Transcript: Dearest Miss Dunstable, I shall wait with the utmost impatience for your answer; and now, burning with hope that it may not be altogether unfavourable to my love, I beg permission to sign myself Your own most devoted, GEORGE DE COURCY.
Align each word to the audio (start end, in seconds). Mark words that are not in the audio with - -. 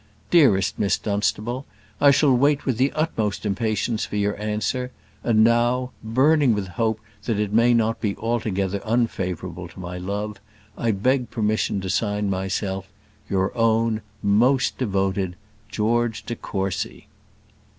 Dearest 0.31 0.79
Miss 0.79 0.97
Dunstable, 0.97 1.63
I 2.01 2.09
shall 2.09 2.35
wait 2.35 2.65
with 2.65 2.77
the 2.79 2.91
utmost 2.93 3.45
impatience 3.45 4.03
for 4.03 4.15
your 4.15 4.35
answer; 4.41 4.89
and 5.23 5.43
now, 5.43 5.91
burning 6.03 6.55
with 6.55 6.69
hope 6.69 6.99
that 7.25 7.37
it 7.39 7.53
may 7.53 7.75
not 7.75 8.01
be 8.01 8.15
altogether 8.15 8.81
unfavourable 8.83 9.67
to 9.67 9.79
my 9.79 9.99
love, 9.99 10.39
I 10.75 10.89
beg 10.89 11.29
permission 11.29 11.81
to 11.81 11.89
sign 11.91 12.31
myself 12.31 12.87
Your 13.29 13.55
own 13.55 14.01
most 14.23 14.79
devoted, 14.79 15.35
GEORGE 15.69 16.23
DE 16.25 16.35
COURCY. 16.35 17.07